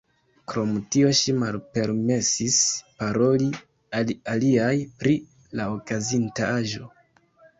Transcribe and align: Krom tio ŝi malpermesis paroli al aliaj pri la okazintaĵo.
Krom 0.51 0.69
tio 0.93 1.09
ŝi 1.19 1.33
malpermesis 1.41 2.57
paroli 3.03 3.49
al 3.99 4.15
aliaj 4.35 4.73
pri 5.03 5.15
la 5.59 5.69
okazintaĵo. 5.77 6.91